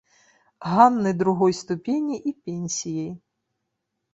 [0.75, 3.13] Ганны другой ступені і пенсіяй.